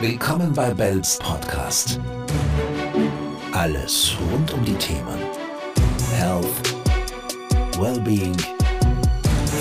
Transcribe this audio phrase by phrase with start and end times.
[0.00, 2.00] Willkommen bei Bells Podcast.
[3.52, 5.18] Alles rund um die Themen
[6.16, 6.46] Health,
[7.78, 8.34] Wellbeing,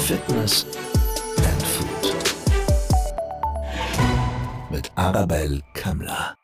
[0.07, 0.65] Fitness
[1.35, 2.15] and Food.
[4.71, 6.37] Mit Arabelle Kammler.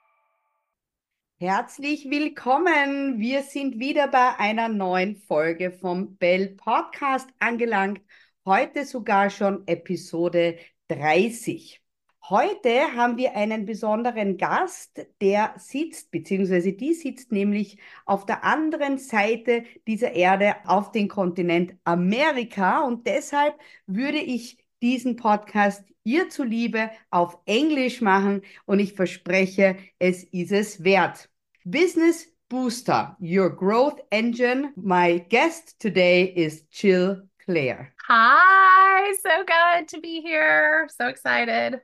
[1.39, 3.17] Herzlich willkommen.
[3.19, 8.01] Wir sind wieder bei einer neuen Folge vom Bell Podcast angelangt.
[8.45, 10.57] Heute sogar schon Episode
[10.89, 11.84] 30.
[12.27, 18.97] Heute haben wir einen besonderen Gast, der sitzt, beziehungsweise die sitzt nämlich auf der anderen
[18.97, 22.81] Seite dieser Erde auf dem Kontinent Amerika.
[22.81, 23.53] Und deshalb
[23.85, 30.83] würde ich diesen Podcast ihr zuliebe auf Englisch machen und ich verspreche, es ist es
[30.83, 31.29] wert.
[31.63, 34.71] Business Booster, your growth engine.
[34.75, 37.91] My guest today is Jill Clare.
[38.07, 40.87] Hi, so good to be here.
[40.89, 41.81] So excited.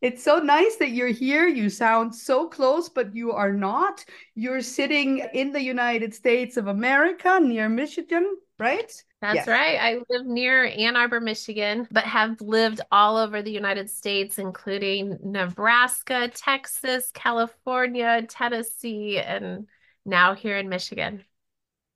[0.00, 1.46] It's so nice that you're here.
[1.46, 4.04] You sound so close, but you are not.
[4.34, 8.92] You're sitting in the United States of America near Michigan, right?
[9.20, 9.76] That's right.
[9.80, 15.18] I live near Ann Arbor, Michigan, but have lived all over the United States, including
[15.24, 19.66] Nebraska, Texas, California, Tennessee, and
[20.06, 21.24] now here in Michigan.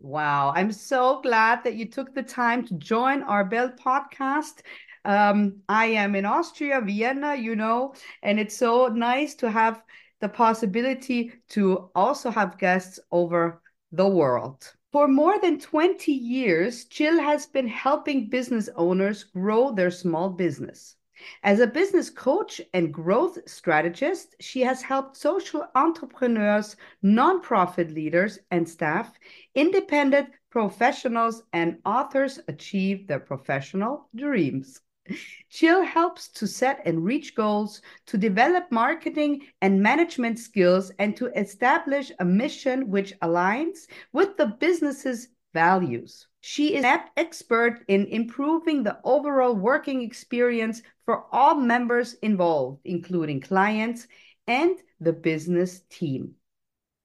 [0.00, 0.52] Wow.
[0.56, 4.62] I'm so glad that you took the time to join our Belle podcast.
[5.04, 9.82] Um, I am in Austria, Vienna, you know, and it's so nice to have
[10.20, 14.72] the possibility to also have guests over the world.
[14.92, 20.96] For more than 20 years, Jill has been helping business owners grow their small business.
[21.42, 28.68] As a business coach and growth strategist, she has helped social entrepreneurs, nonprofit leaders, and
[28.68, 29.12] staff,
[29.54, 34.80] independent professionals, and authors achieve their professional dreams.
[35.50, 41.26] Jill helps to set and reach goals, to develop marketing and management skills, and to
[41.38, 46.26] establish a mission which aligns with the business's values.
[46.40, 53.40] She is an expert in improving the overall working experience for all members involved, including
[53.40, 54.08] clients
[54.46, 56.34] and the business team.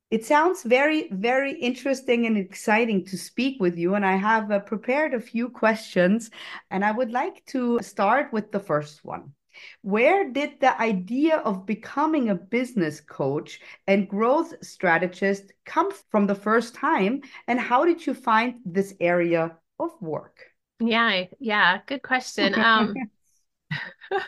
[0.10, 3.96] It sounds very, very interesting and exciting to speak with you.
[3.96, 6.32] And I have uh, prepared a few questions,
[6.72, 9.34] and I would like to start with the first one.
[9.82, 16.36] Where did the idea of becoming a business coach and growth strategist come from the
[16.36, 17.22] first time?
[17.48, 20.38] And how did you find this area of work?
[20.80, 22.54] Yeah, yeah, good question.
[22.60, 22.94] Um,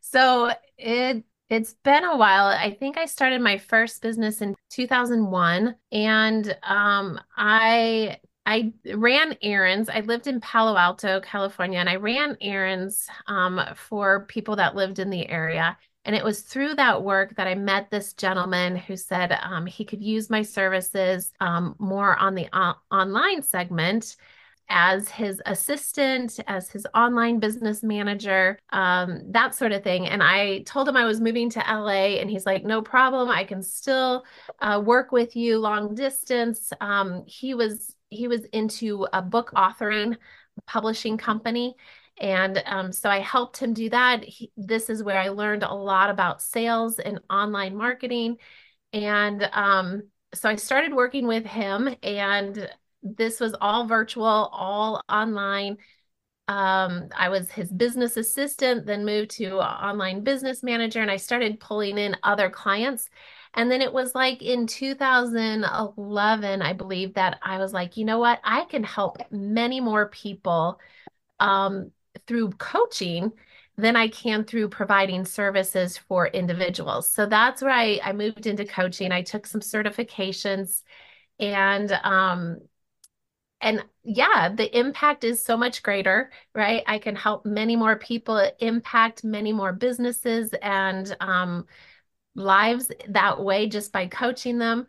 [0.00, 2.46] so it it's been a while.
[2.46, 9.88] I think I started my first business in 2001 and um I I ran errands.
[9.88, 14.98] I lived in Palo Alto, California, and I ran errands um, for people that lived
[14.98, 15.76] in the area.
[16.04, 19.84] And it was through that work that I met this gentleman who said um, he
[19.84, 24.16] could use my services um, more on the o- online segment
[24.70, 30.06] as his assistant, as his online business manager, um, that sort of thing.
[30.06, 33.28] And I told him I was moving to LA, and he's like, no problem.
[33.28, 34.24] I can still
[34.60, 36.72] uh, work with you long distance.
[36.80, 40.16] Um, he was he was into a book authoring
[40.66, 41.76] publishing company.
[42.18, 44.24] And um, so I helped him do that.
[44.24, 48.36] He, this is where I learned a lot about sales and online marketing.
[48.92, 50.02] And um,
[50.34, 52.68] so I started working with him, and
[53.02, 55.78] this was all virtual, all online.
[56.48, 61.60] Um, I was his business assistant, then moved to online business manager, and I started
[61.60, 63.08] pulling in other clients.
[63.54, 68.18] And then it was like in 2011, I believe, that I was like, you know
[68.18, 68.40] what?
[68.44, 70.80] I can help many more people
[71.40, 71.90] um,
[72.26, 73.32] through coaching
[73.76, 77.10] than I can through providing services for individuals.
[77.10, 79.10] So that's where I, I moved into coaching.
[79.10, 80.82] I took some certifications
[81.38, 82.58] and um,
[83.60, 86.82] and yeah, the impact is so much greater, right?
[86.86, 91.66] I can help many more people, impact many more businesses and um,
[92.34, 94.86] lives that way just by coaching them.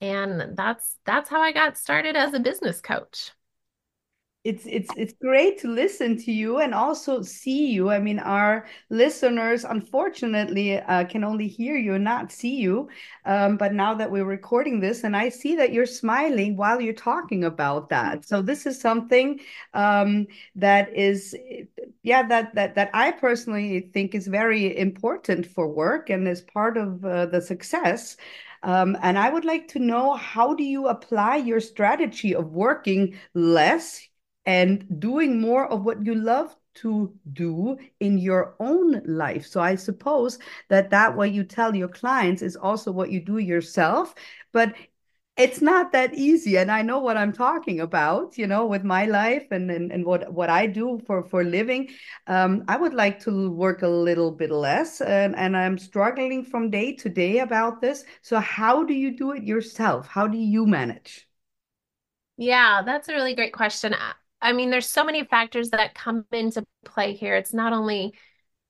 [0.00, 3.32] And that's that's how I got started as a business coach.
[4.44, 7.90] It's it's it's great to listen to you and also see you.
[7.90, 12.90] I mean, our listeners unfortunately uh, can only hear you and not see you.
[13.24, 16.92] Um, but now that we're recording this, and I see that you're smiling while you're
[16.92, 18.26] talking about that.
[18.26, 19.40] So this is something
[19.72, 20.26] um,
[20.56, 21.34] that is,
[22.02, 26.76] yeah, that that that I personally think is very important for work and is part
[26.76, 28.18] of uh, the success.
[28.62, 33.14] Um, and I would like to know how do you apply your strategy of working
[33.34, 34.08] less
[34.46, 39.46] and doing more of what you love to do in your own life.
[39.46, 40.38] So I suppose
[40.68, 44.14] that that what you tell your clients is also what you do yourself.
[44.52, 44.74] But
[45.36, 46.56] it's not that easy.
[46.58, 50.04] And i know what i'm talking about you know with my life and and, and
[50.04, 51.90] what what i do for for living.
[52.26, 56.70] Um, i would like to work a little bit less and, and i'm struggling from
[56.70, 58.04] day to day about this.
[58.22, 60.06] So how do you do it yourself?
[60.06, 61.28] How do you manage?
[62.36, 63.94] Yeah that's a really great question
[64.44, 68.14] i mean there's so many factors that come into play here it's not only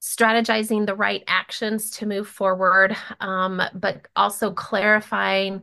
[0.00, 5.62] strategizing the right actions to move forward um, but also clarifying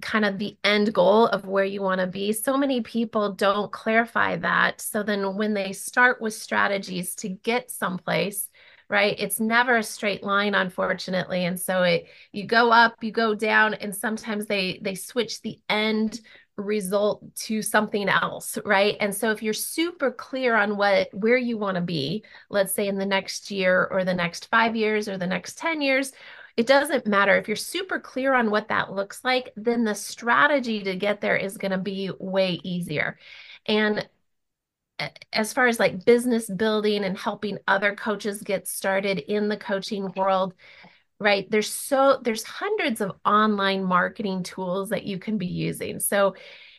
[0.00, 2.32] kind of the end goal of where you want to be.
[2.32, 4.80] So many people don't clarify that.
[4.80, 8.48] So then when they start with strategies to get someplace,
[8.88, 9.16] right?
[9.18, 11.44] It's never a straight line unfortunately.
[11.44, 15.58] And so it you go up, you go down and sometimes they they switch the
[15.68, 16.20] end
[16.62, 18.96] result to something else, right?
[19.00, 22.88] And so if you're super clear on what where you want to be, let's say
[22.88, 26.12] in the next year or the next 5 years or the next 10 years,
[26.56, 30.82] it doesn't matter if you're super clear on what that looks like, then the strategy
[30.82, 33.18] to get there is going to be way easier.
[33.66, 34.06] And
[35.32, 40.12] as far as like business building and helping other coaches get started in the coaching
[40.16, 40.54] world,
[41.22, 41.50] right?
[41.50, 46.00] There's so there's hundreds of online marketing tools that you can be using.
[46.00, 46.34] So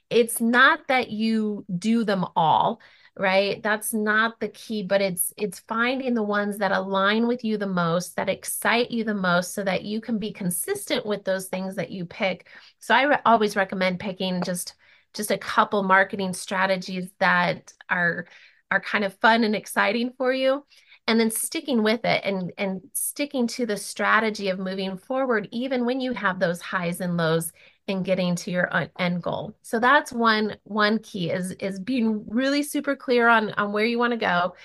[0.09, 2.79] it's not that you do them all
[3.17, 7.57] right that's not the key but it's it's finding the ones that align with you
[7.57, 11.47] the most that excite you the most so that you can be consistent with those
[11.47, 12.47] things that you pick
[12.79, 14.73] so i re- always recommend picking just
[15.13, 18.25] just a couple marketing strategies that are
[18.71, 20.65] are kind of fun and exciting for you
[21.07, 25.85] and then sticking with it and and sticking to the strategy of moving forward even
[25.85, 27.51] when you have those highs and lows
[27.87, 29.53] in getting to your uh, end goal.
[29.61, 33.99] So that's one one key is is being really super clear on on where you
[33.99, 34.55] want to go,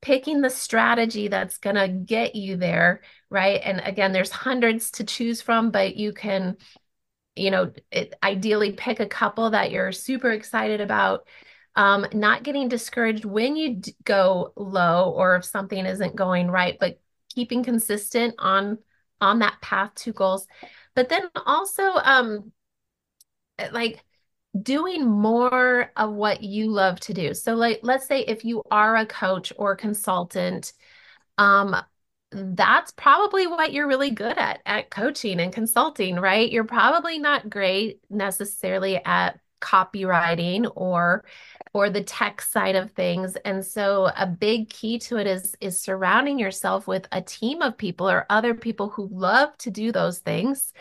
[0.00, 3.60] picking the strategy that's going to get you there, right?
[3.62, 6.56] And again, there's hundreds to choose from, but you can
[7.36, 11.26] you know, it, ideally pick a couple that you're super excited about.
[11.74, 17.00] Um, not getting discouraged when you go low or if something isn't going right, but
[17.34, 18.78] keeping consistent on
[19.20, 20.46] on that path to goals.
[20.94, 22.52] But then also um,
[23.72, 24.04] like
[24.60, 27.34] doing more of what you love to do.
[27.34, 30.72] So like let's say if you are a coach or consultant,
[31.38, 31.76] um
[32.32, 36.50] that's probably what you're really good at at coaching and consulting, right?
[36.50, 41.24] You're probably not great necessarily at copywriting or
[41.72, 43.36] or the tech side of things.
[43.44, 47.78] And so a big key to it is is surrounding yourself with a team of
[47.78, 50.74] people or other people who love to do those things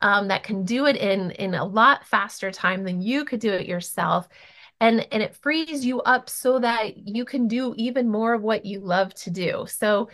[0.00, 3.52] um, that can do it in in a lot faster time than you could do
[3.52, 4.28] it yourself.
[4.80, 8.64] And and it frees you up so that you can do even more of what
[8.66, 9.66] you love to do.
[9.68, 10.08] So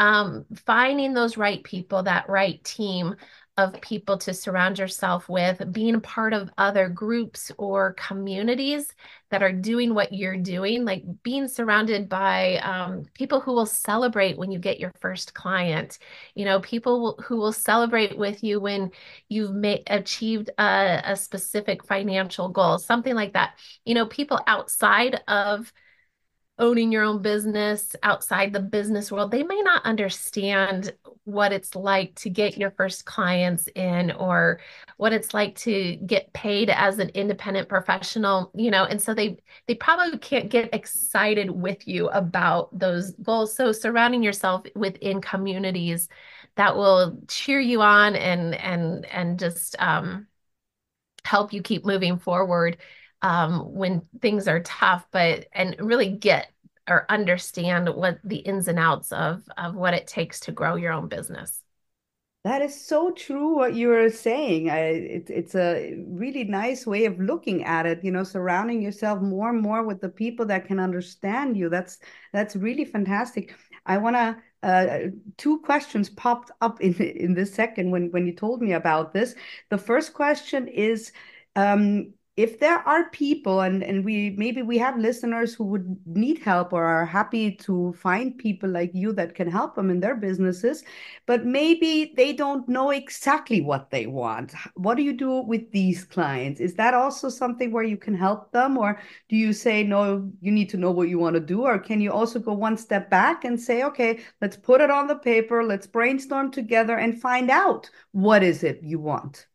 [0.00, 3.16] um, finding those right people that right team
[3.58, 8.94] of people to surround yourself with, being part of other groups or communities
[9.30, 14.38] that are doing what you're doing, like being surrounded by um, people who will celebrate
[14.38, 15.98] when you get your first client,
[16.36, 18.92] you know, people who will celebrate with you when
[19.28, 19.56] you've
[19.88, 23.58] achieved a, a specific financial goal, something like that.
[23.84, 25.72] You know, people outside of
[26.58, 30.92] owning your own business outside the business world, they may not understand
[31.24, 34.60] what it's like to get your first clients in or
[34.96, 39.36] what it's like to get paid as an independent professional, you know, and so they
[39.66, 43.54] they probably can't get excited with you about those goals.
[43.54, 46.08] So surrounding yourself within communities
[46.56, 50.26] that will cheer you on and and and just um
[51.24, 52.78] help you keep moving forward
[53.22, 56.50] um, when things are tough, but and really get
[56.88, 60.92] or understand what the ins and outs of of what it takes to grow your
[60.92, 61.62] own business.
[62.44, 64.70] That is so true what you were saying.
[64.70, 68.02] I, it, it's a really nice way of looking at it.
[68.02, 71.68] You know, surrounding yourself more and more with the people that can understand you.
[71.68, 71.98] That's
[72.32, 73.54] that's really fantastic.
[73.86, 74.36] I want to.
[74.60, 79.12] Uh, two questions popped up in in this second when when you told me about
[79.12, 79.34] this.
[79.70, 81.12] The first question is.
[81.56, 86.38] Um, if there are people and, and we maybe we have listeners who would need
[86.38, 90.14] help or are happy to find people like you that can help them in their
[90.14, 90.84] businesses
[91.26, 94.54] but maybe they don't know exactly what they want.
[94.74, 96.60] What do you do with these clients?
[96.60, 100.52] Is that also something where you can help them or do you say no you
[100.52, 103.10] need to know what you want to do or can you also go one step
[103.10, 107.50] back and say okay let's put it on the paper let's brainstorm together and find
[107.50, 109.48] out what is it you want?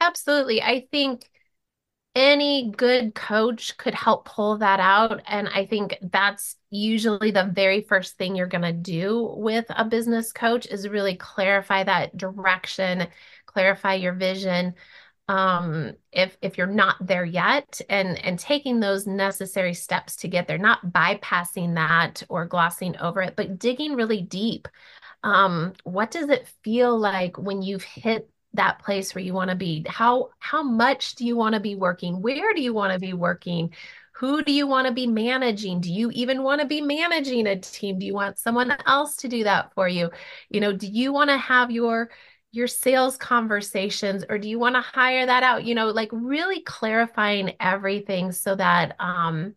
[0.00, 0.60] Absolutely.
[0.62, 1.30] I think
[2.16, 5.20] any good coach could help pull that out.
[5.26, 9.84] And I think that's usually the very first thing you're going to do with a
[9.84, 13.06] business coach is really clarify that direction,
[13.44, 14.74] clarify your vision.
[15.28, 20.46] Um, if if you're not there yet and and taking those necessary steps to get
[20.48, 24.68] there, not bypassing that or glossing over it, but digging really deep.
[25.22, 29.56] Um, what does it feel like when you've hit that place where you want to
[29.56, 29.84] be?
[29.88, 32.22] How how much do you want to be working?
[32.22, 33.72] Where do you want to be working?
[34.14, 35.80] Who do you want to be managing?
[35.80, 37.98] Do you even want to be managing a team?
[37.98, 40.10] Do you want someone else to do that for you?
[40.50, 42.10] You know do you want to have your
[42.52, 45.64] your sales conversations or do you want to hire that out?
[45.64, 49.54] You know like really clarifying everything so that um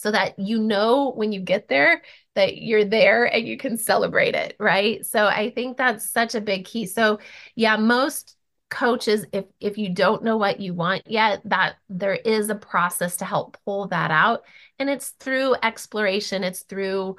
[0.00, 2.02] so that you know when you get there
[2.34, 5.04] that you're there and you can celebrate it, right?
[5.04, 6.86] So I think that's such a big key.
[6.86, 7.18] So
[7.54, 8.36] yeah, most
[8.70, 13.16] coaches if if you don't know what you want yet that there is a process
[13.16, 14.44] to help pull that out
[14.78, 17.16] and it's through exploration it's through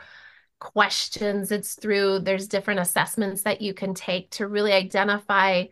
[0.60, 5.66] questions it's through there's different assessments that you can take to really identify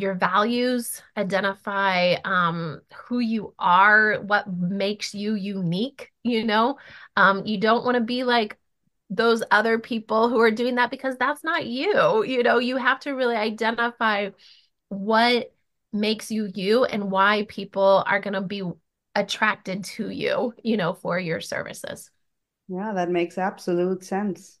[0.00, 6.10] your values, identify um, who you are, what makes you unique.
[6.22, 6.78] You know,
[7.16, 8.58] um, you don't want to be like
[9.08, 12.24] those other people who are doing that because that's not you.
[12.24, 14.30] You know, you have to really identify
[14.88, 15.52] what
[15.92, 18.62] makes you you and why people are going to be
[19.14, 22.10] attracted to you, you know, for your services.
[22.68, 24.59] Yeah, that makes absolute sense.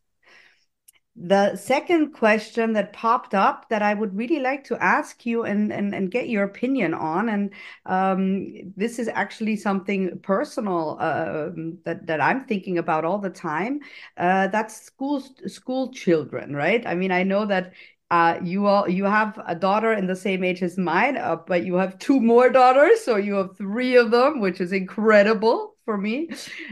[1.22, 5.70] The second question that popped up that I would really like to ask you and,
[5.70, 7.50] and, and get your opinion on, and
[7.84, 11.50] um, this is actually something personal uh,
[11.84, 13.80] that, that I'm thinking about all the time.
[14.16, 16.86] Uh, that's school school children, right?
[16.86, 17.74] I mean, I know that
[18.10, 21.66] uh, you all you have a daughter in the same age as mine, uh, but
[21.66, 25.98] you have two more daughters, so you have three of them, which is incredible for
[25.98, 26.30] me.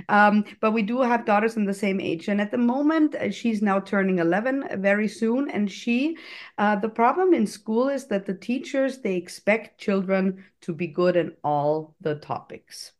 [0.08, 2.28] Um, but we do have daughters in the same age.
[2.28, 5.50] And at the moment, uh, she's now turning 11 very soon.
[5.50, 6.16] And she,
[6.56, 11.16] uh, the problem in school is that the teachers, they expect children to be good
[11.16, 12.92] in all the topics.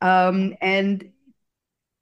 [0.00, 1.10] Um, and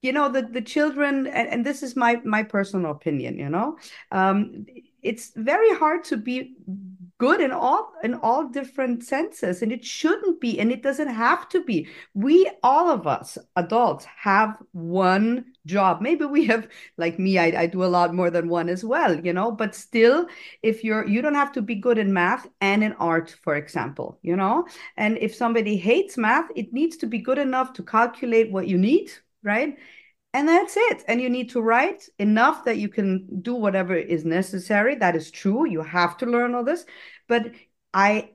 [0.03, 3.79] you know the the children and, and this is my my personal opinion you know
[4.13, 4.67] um,
[5.05, 6.57] it's very hard to be
[7.19, 11.49] good in all in all different senses and it shouldn't be and it doesn't have
[11.49, 11.87] to be.
[12.15, 16.01] We all of us adults have one job.
[16.01, 19.15] Maybe we have like me I, I do a lot more than one as well
[19.25, 20.27] you know but still
[20.63, 24.19] if you're you don't have to be good in math and in art for example
[24.23, 24.67] you know?
[24.97, 28.77] And if somebody hates math it needs to be good enough to calculate what you
[28.77, 29.79] need right
[30.35, 31.05] and that's it.
[31.07, 34.97] And you need to write enough that you can do whatever is necessary.
[34.97, 35.67] That is true.
[35.67, 36.85] You have to learn all this.
[37.29, 37.53] But
[37.95, 38.31] i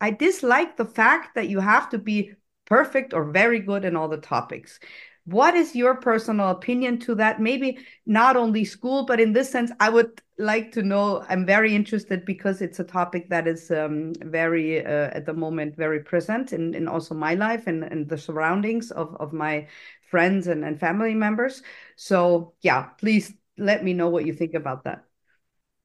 [0.00, 2.32] i dislike the fact that you have to be
[2.66, 4.78] perfect or very good in all the topics.
[5.24, 7.40] What is your personal opinion to that?
[7.40, 11.24] Maybe not only school but in this sense i would like to know.
[11.28, 15.76] I'm very interested because it's a topic that is um, very uh, at the moment
[15.76, 19.68] very present in, in also my life and, and the surroundings of, of my
[20.10, 21.62] friends and, and family members.
[21.96, 25.04] So, yeah, please let me know what you think about that.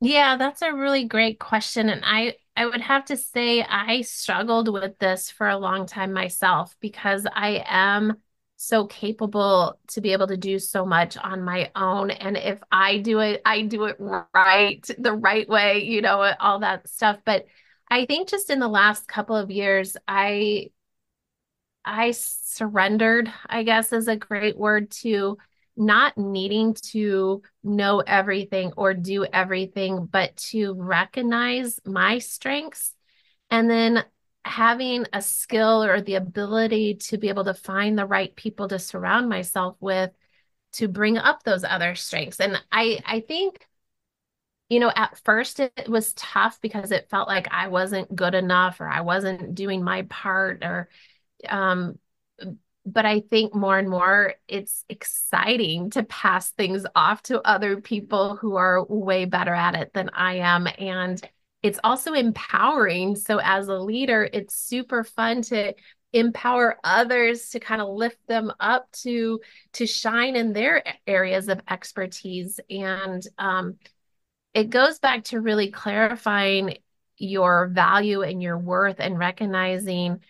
[0.02, 1.90] Yeah, that's a really great question.
[1.90, 6.14] And I, I would have to say I struggled with this for a long time
[6.14, 8.18] myself because I am
[8.58, 12.12] so capable to be able to do so much on my own.
[12.12, 16.60] And if I do it, I do it right, the right way, you know, all
[16.60, 17.20] that stuff.
[17.26, 17.46] But
[17.90, 20.72] I think just in the last couple of years, I
[21.86, 25.38] I surrendered, I guess is a great word to
[25.78, 32.94] not needing to know everything or do everything, but to recognize my strengths
[33.50, 34.04] and then
[34.46, 38.80] having a skill or the ability to be able to find the right people to
[38.80, 40.12] surround myself with
[40.74, 42.40] to bring up those other strengths.
[42.40, 43.68] And I I think
[44.70, 48.82] you know, at first it was tough because it felt like I wasn't good enough
[48.82, 50.90] or I wasn't doing my part or
[51.50, 52.00] um,
[52.86, 58.36] but I think more and more it's exciting to pass things off to other people
[58.36, 60.68] who are way better at it than I am.
[60.78, 61.20] And
[61.64, 63.16] it's also empowering.
[63.16, 65.74] So, as a leader, it's super fun to
[66.14, 69.42] empower others to kind of lift them up to
[69.74, 73.76] to shine in their areas of expertise and um,
[74.54, 76.78] it goes back to really clarifying
[77.18, 80.22] your value and your worth and recognizing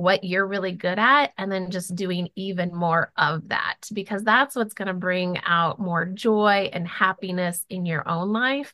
[0.00, 4.56] what you're really good at and then just doing even more of that because that's
[4.56, 8.72] what's going to bring out more joy and happiness in your own life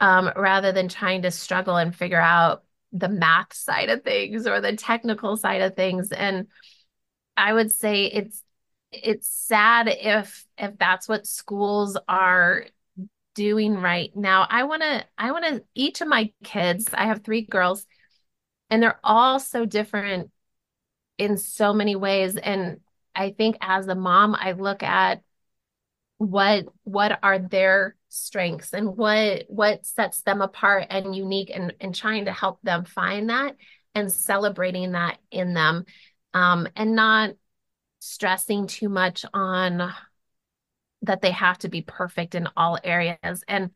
[0.00, 4.60] um, rather than trying to struggle and figure out the math side of things or
[4.60, 6.10] the technical side of things.
[6.10, 6.48] And
[7.36, 8.42] i would say it's
[8.90, 12.66] it's sad if if that's what schools are
[13.36, 14.44] doing right now.
[14.50, 17.86] I want to i want to each of my kids i have three girls
[18.70, 20.32] and they're all so different
[21.18, 22.36] in so many ways.
[22.36, 22.80] And
[23.18, 25.22] i think as a mom i look at
[26.18, 31.94] what what are their strengths and what what sets them apart and unique and and
[31.94, 33.56] trying to help them find that
[33.94, 35.84] and celebrating that in them
[36.32, 37.30] um and not
[38.00, 39.92] stressing too much on
[41.02, 43.44] that they have to be perfect in all areas.
[43.46, 43.70] And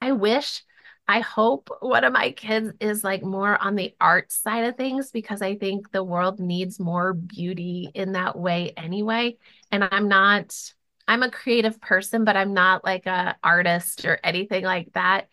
[0.00, 0.62] i wish
[1.08, 5.10] I hope one of my kids is like more on the art side of things
[5.10, 9.36] because I think the world needs more beauty in that way anyway.
[9.70, 10.54] And I'm not
[11.08, 15.28] I'm a creative person, but I'm not like a artist or anything like that.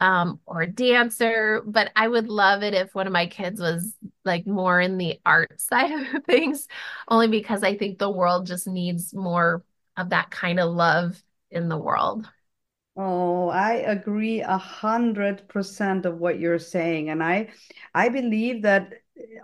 [0.00, 3.94] Um, or dancer, but I would love it if one of my kids was
[4.24, 6.66] like more in the art side of things,
[7.08, 9.64] only because I think the world just needs more
[9.96, 12.28] of that kind of love in the world.
[12.96, 17.10] Oh, I agree a hundred percent of what you're saying.
[17.10, 17.48] And I
[17.94, 18.94] I believe that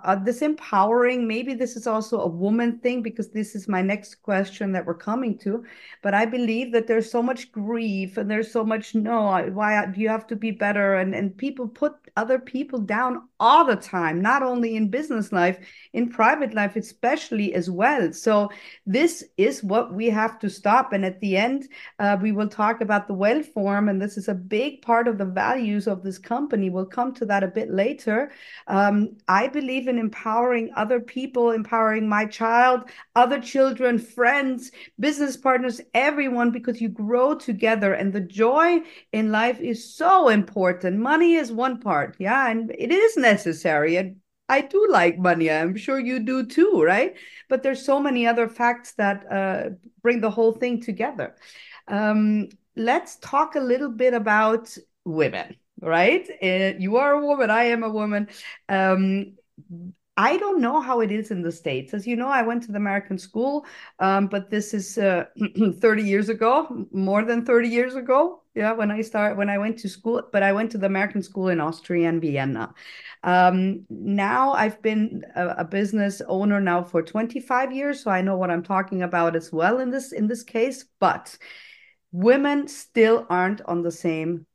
[0.05, 4.17] uh, this empowering, maybe this is also a woman thing because this is my next
[4.23, 5.65] question that we're coming to.
[6.03, 10.01] But I believe that there's so much grief and there's so much no, why do
[10.01, 10.95] you have to be better?
[10.97, 15.59] And and people put other people down all the time, not only in business life,
[15.95, 18.13] in private life, especially as well.
[18.13, 18.51] So
[18.85, 20.93] this is what we have to stop.
[20.93, 24.29] And at the end, uh, we will talk about the well form, and this is
[24.29, 26.69] a big part of the values of this company.
[26.69, 28.31] We'll come to that a bit later.
[28.67, 32.83] Um, I believe in empowering other people, empowering my child,
[33.17, 37.95] other children, friends, business partners, everyone, because you grow together.
[37.95, 38.81] And the joy
[39.13, 40.99] in life is so important.
[40.99, 43.97] Money is one part, yeah, and it is necessary.
[43.97, 44.17] And
[44.49, 45.51] I do like money.
[45.51, 47.17] I'm sure you do too, right?
[47.49, 49.71] But there's so many other facts that uh,
[50.03, 51.37] bring the whole thing together.
[51.89, 56.29] Um, let's talk a little bit about women right?
[56.43, 58.29] Uh, you are a woman, I am a woman.
[58.69, 59.37] Um,
[60.17, 61.95] I don't know how it is in the States.
[61.95, 63.65] As you know, I went to the American school,
[63.99, 65.25] um, but this is uh,
[65.79, 68.40] 30 years ago, more than 30 years ago.
[68.55, 71.23] Yeah, when I started, when I went to school, but I went to the American
[71.23, 72.75] school in Austria and Vienna.
[73.23, 78.37] Um, now I've been a, a, business owner now for 25 years, so I know
[78.37, 80.85] what I'm talking about as well in this in this case.
[80.99, 81.39] But
[82.11, 84.47] women still aren't on the same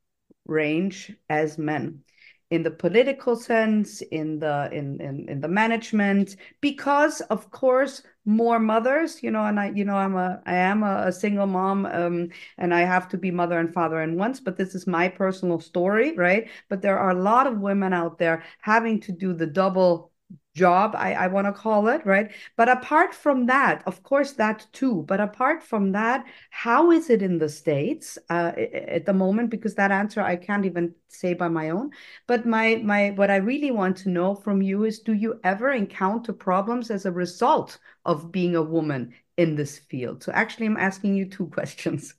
[0.45, 2.03] range as men
[2.51, 8.59] in the political sense in the in, in in the management because of course more
[8.59, 11.85] mothers you know and i you know i'm a i am a, a single mom
[11.85, 15.07] um, and i have to be mother and father and once but this is my
[15.07, 16.49] personal story right?
[16.69, 20.11] But there are a lot of women out there having to do the double
[20.55, 22.31] job i, I want to call it right?
[22.55, 27.21] But apart from that of course that too but apart from that how is it
[27.21, 29.49] in the states uh, at the moment?
[29.49, 31.91] Because that answer i can't even say by my own.
[32.27, 35.71] But my my what i really want to know from you is do you ever
[35.71, 40.23] encounter problems as a result of being a woman in this field?
[40.23, 42.15] So actually i'm asking you two questions.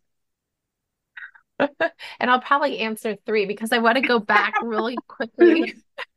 [2.20, 5.74] And i'll probably answer three because i want to go back really quickly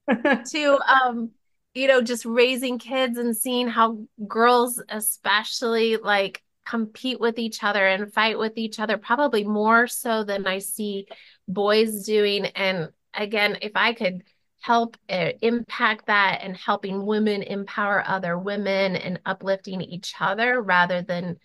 [0.51, 1.31] to um
[1.79, 7.87] you know, just raising kids and seeing how girls, especially, like compete with each other
[7.87, 11.07] and fight with each other, probably more so than I see
[11.47, 12.47] boys doing.
[12.47, 14.23] And again, if I could
[14.59, 21.01] help uh, impact that and helping women empower other women and uplifting each other rather
[21.01, 21.37] than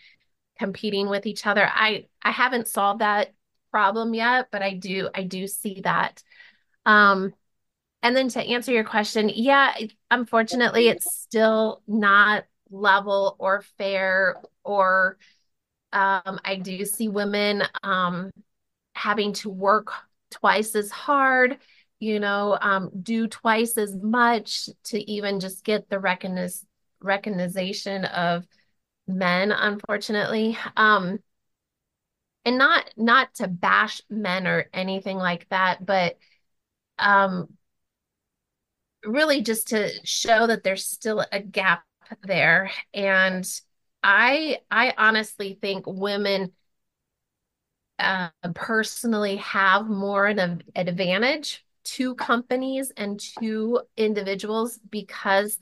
[0.58, 3.32] competing with each other i i haven't solved that
[3.72, 6.22] problem yet but i do i do see that
[6.86, 7.32] um
[8.04, 9.74] and then to answer your question, yeah,
[10.10, 15.16] unfortunately, it's still not level or fair or
[15.90, 18.30] um, I do see women um,
[18.94, 19.90] having to work
[20.30, 21.56] twice as hard,
[21.98, 26.66] you know, um, do twice as much to even just get the recogniz-
[27.00, 28.44] recognition of
[29.06, 30.58] men, unfortunately.
[30.76, 31.20] Um,
[32.44, 36.18] and not not to bash men or anything like that, but
[36.98, 37.48] um,
[39.04, 41.84] really just to show that there's still a gap
[42.22, 42.70] there.
[42.92, 43.44] And
[44.06, 46.52] i i honestly think women
[47.98, 55.58] uh, personally have more an, an advantage to companies and to individuals because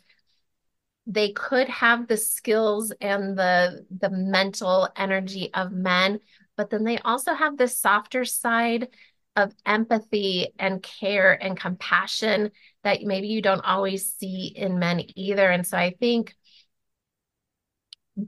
[1.06, 6.20] they could have the skills and the the mental energy of men
[6.56, 8.88] but then they also have this softer side
[9.34, 12.50] of empathy and care and compassion
[12.84, 15.50] that maybe you don't always see in men either.
[15.50, 16.34] And so I think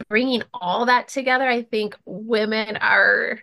[0.09, 3.40] bringing all that together, I think women are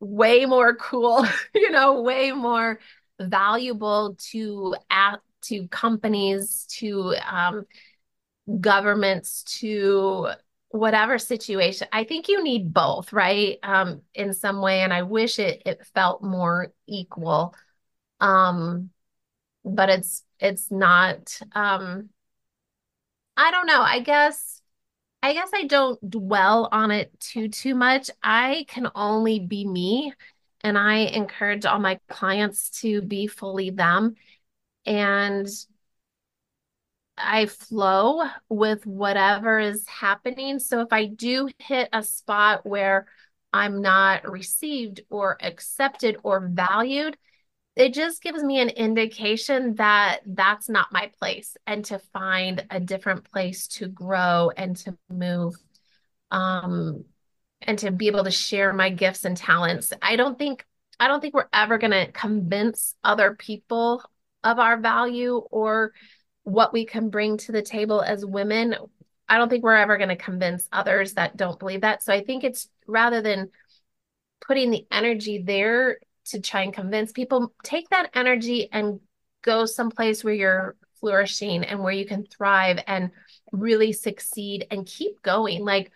[0.00, 2.78] way more cool, you know, way more
[3.20, 7.64] valuable to at to companies, to um,
[8.60, 10.30] governments, to
[10.70, 11.88] whatever situation.
[11.92, 13.58] I think you need both, right?
[13.62, 17.54] Um, in some way, and I wish it it felt more equal.
[18.20, 18.90] Um,
[19.68, 21.38] but it's it's not.
[21.54, 22.10] Um,
[23.36, 23.80] I don't know.
[23.82, 24.60] I guess
[25.22, 28.10] I guess I don't dwell on it too too much.
[28.22, 30.12] I can only be me,
[30.62, 34.14] and I encourage all my clients to be fully them.
[34.86, 35.48] And
[37.16, 40.58] I flow with whatever is happening.
[40.60, 43.06] So if I do hit a spot where
[43.52, 47.16] I'm not received or accepted or valued,
[47.78, 52.80] it just gives me an indication that that's not my place and to find a
[52.80, 55.54] different place to grow and to move
[56.32, 57.04] um
[57.62, 59.92] and to be able to share my gifts and talents.
[60.02, 60.66] I don't think
[61.00, 64.02] I don't think we're ever going to convince other people
[64.42, 65.92] of our value or
[66.42, 68.74] what we can bring to the table as women.
[69.28, 72.02] I don't think we're ever going to convince others that don't believe that.
[72.02, 73.50] So I think it's rather than
[74.40, 75.98] putting the energy there
[76.30, 79.00] to try and convince people, take that energy and
[79.42, 83.10] go someplace where you're flourishing and where you can thrive and
[83.52, 85.64] really succeed and keep going.
[85.64, 85.92] Like,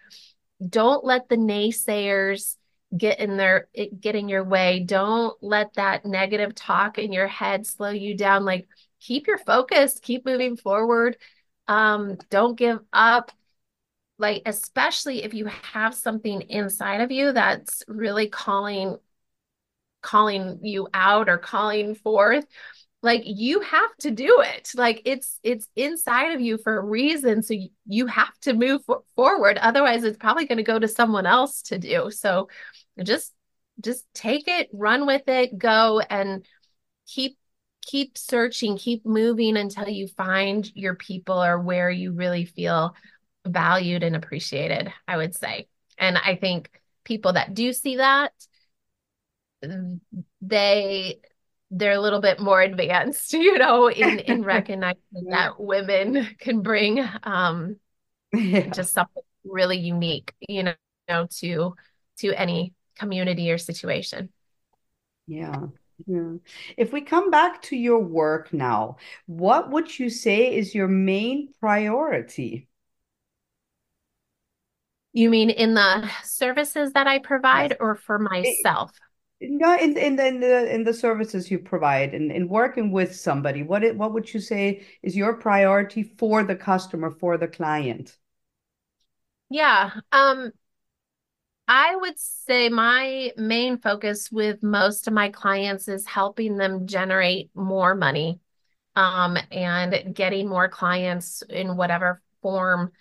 [0.66, 2.56] don't let the naysayers
[2.96, 3.68] get in their
[3.98, 4.80] get in your way.
[4.80, 8.44] Don't let that negative talk in your head slow you down.
[8.44, 8.68] Like,
[9.00, 11.16] keep your focus, keep moving forward.
[11.68, 13.32] Um, don't give up.
[14.18, 18.98] Like, especially if you have something inside of you that's really calling
[20.02, 22.44] calling you out or calling forth
[23.02, 24.70] like you have to do it.
[24.76, 27.54] Like it's it's inside of you for a reason so
[27.86, 28.82] you have to move
[29.16, 29.58] forward.
[29.58, 32.10] Otherwise it's probably going to go to someone else to do.
[32.10, 32.48] So
[33.02, 33.32] just
[33.80, 36.44] just take it run with it go and
[37.08, 37.36] keep
[37.84, 42.94] keep searching, keep moving until you find your people or where you really feel
[43.44, 45.66] valued and appreciated, I would say.
[45.98, 46.70] And I think
[47.04, 48.32] people that do see that,
[50.40, 51.20] they
[51.70, 55.30] they're a little bit more advanced, you know, in in recognizing yeah.
[55.30, 57.76] that women can bring um
[58.32, 58.68] yeah.
[58.68, 60.62] just something really unique, you
[61.08, 61.74] know, to
[62.18, 64.28] to any community or situation.
[65.26, 65.66] Yeah.
[66.06, 66.34] Yeah.
[66.76, 68.96] If we come back to your work now,
[69.26, 72.68] what would you say is your main priority?
[75.12, 77.78] You mean in the services that I provide yes.
[77.80, 78.92] or for myself?
[79.42, 83.14] No, in, in, in the in the services you provide and in, in working with
[83.14, 87.48] somebody, what it, what would you say is your priority for the customer, for the
[87.48, 88.16] client?
[89.50, 89.90] Yeah.
[90.12, 90.52] Um,
[91.68, 97.50] I would say my main focus with most of my clients is helping them generate
[97.54, 98.40] more money
[98.96, 102.92] um, and getting more clients in whatever form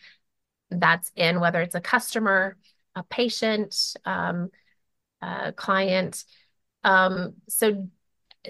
[0.69, 2.57] that's in, whether it's a customer,
[2.95, 4.49] a patient, um,
[5.21, 6.23] a client.
[6.83, 7.89] Um, so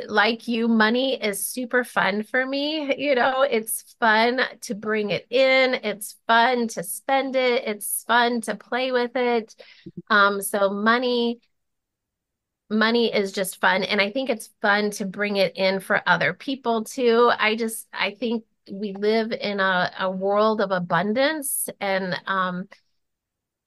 [0.08, 2.96] like you, money is super fun for me.
[2.98, 8.42] You know, it's fun to bring it in, it's fun to spend it, it's fun
[8.42, 9.56] to play with it.
[10.10, 11.42] Um, so money
[12.70, 16.34] money is just fun and i think it's fun to bring it in for other
[16.34, 22.16] people too i just i think we live in a, a world of abundance and
[22.28, 22.68] um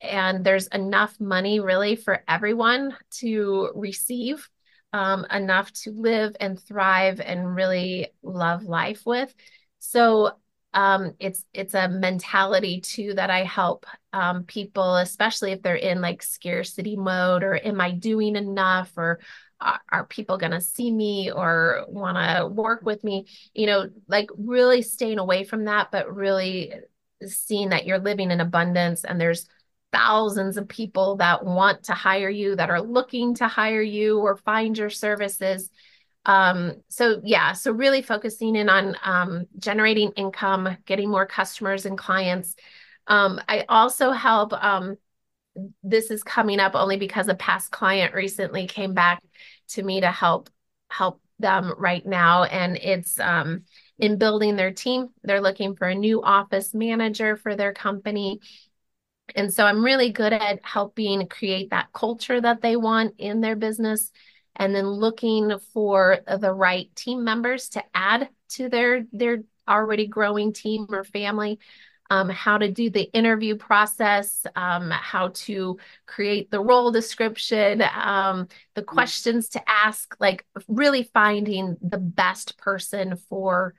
[0.05, 4.49] and there's enough money really for everyone to receive
[4.93, 9.35] um, enough to live and thrive and really love life with.
[9.81, 10.33] So
[10.73, 16.01] um, it's it's a mentality too that I help um, people, especially if they're in
[16.01, 19.21] like scarcity mode or am I doing enough or
[19.61, 23.27] are, are people going to see me or want to work with me?
[23.53, 26.73] You know, like really staying away from that, but really
[27.27, 29.49] seeing that you're living in abundance and there's
[29.95, 34.37] thousands of people that want to hire you, that are looking to hire you or
[34.37, 35.71] find your services.
[36.27, 41.97] Um, so yeah, so really focusing in on um, generating income, getting more customers and
[41.97, 42.57] clients.
[43.07, 44.53] Um, I also help.
[44.53, 44.97] Um,
[45.85, 49.23] this is coming up only because a past client recently came back
[49.69, 50.51] to me to help
[50.91, 53.63] help them right now, and it's um,
[53.99, 55.09] in building their team.
[55.23, 58.41] They're looking for a new office manager for their company
[59.35, 63.57] and so I'm really good at helping create that culture that they want in their
[63.57, 64.11] business
[64.57, 70.53] and then looking for the right team members to add to their their already growing
[70.53, 71.59] team or family
[72.11, 78.49] um, how to do the interview process, um, how to create the role description, um,
[78.75, 78.87] the mm.
[78.87, 83.75] questions to ask, like really finding the best person for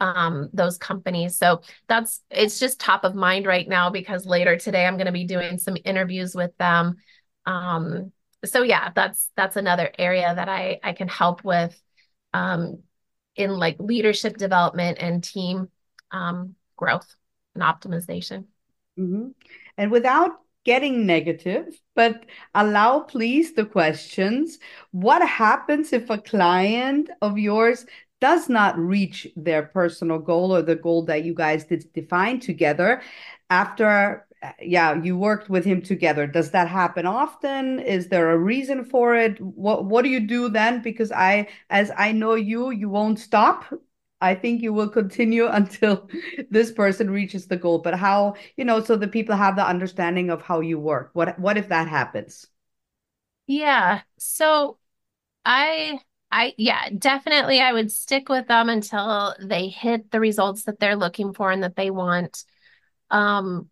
[0.00, 1.36] um, those companies.
[1.36, 5.12] So that's it's just top of mind right now because later today I'm going to
[5.12, 6.96] be doing some interviews with them.
[7.46, 8.12] Um,
[8.44, 11.80] so yeah, that's that's another area that I I can help with
[12.32, 12.82] um,
[13.36, 15.68] in like leadership development and team
[16.10, 17.14] um, growth
[17.54, 18.44] and optimization.
[18.98, 19.28] Mm-hmm.
[19.76, 20.32] And without
[20.64, 24.58] getting negative, but allow please the questions.
[24.90, 27.86] What happens if a client of yours
[28.20, 33.02] does not reach their personal goal or the goal that you guys did define together
[33.50, 38.38] after uh, yeah you worked with him together does that happen often is there a
[38.38, 42.70] reason for it what what do you do then because i as i know you
[42.70, 43.64] you won't stop
[44.20, 46.08] I think you will continue until
[46.50, 47.78] this person reaches the goal.
[47.78, 51.10] But how, you know, so the people have the understanding of how you work.
[51.12, 52.46] What what if that happens?
[53.46, 54.02] Yeah.
[54.18, 54.78] So
[55.44, 60.78] I I yeah, definitely I would stick with them until they hit the results that
[60.78, 62.44] they're looking for and that they want.
[63.10, 63.70] Um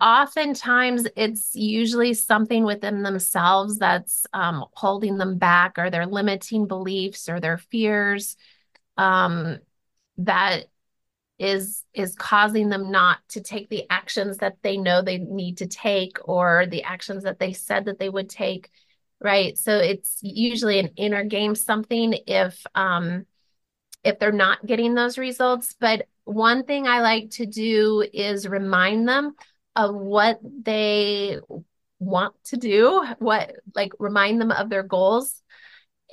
[0.00, 7.28] oftentimes it's usually something within themselves that's um, holding them back or their limiting beliefs
[7.28, 8.36] or their fears
[8.96, 9.58] um,
[10.18, 10.66] that
[11.38, 15.66] is is causing them not to take the actions that they know they need to
[15.68, 18.70] take or the actions that they said that they would take
[19.20, 19.56] right.
[19.58, 23.26] So it's usually an inner game something if um
[24.04, 25.74] if they're not getting those results.
[25.78, 29.34] But one thing i like to do is remind them
[29.74, 31.38] of what they
[31.98, 35.42] want to do what like remind them of their goals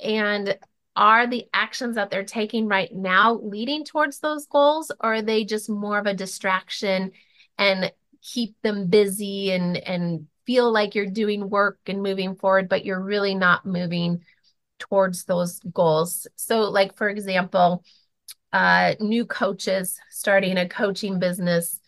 [0.02, 0.56] and
[0.96, 5.44] are the actions that they're taking right now leading towards those goals or are they
[5.44, 7.12] just more of a distraction
[7.58, 7.92] and
[8.22, 13.00] keep them busy and and feel like you're doing work and moving forward but you're
[13.00, 14.22] really not moving
[14.78, 17.84] towards those goals so like for example
[18.52, 21.80] uh new coaches starting a coaching business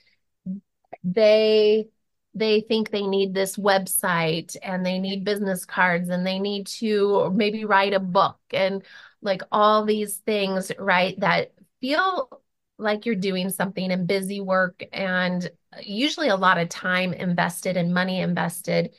[1.04, 1.86] they
[2.34, 7.30] they think they need this website and they need business cards and they need to
[7.34, 8.84] maybe write a book and
[9.22, 11.18] like all these things, right?
[11.20, 12.40] That feel
[12.78, 15.50] like you're doing something and busy work and
[15.82, 18.94] usually a lot of time invested and money invested